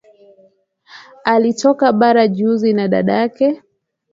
[1.23, 3.61] Alitoka bara juzi na dadake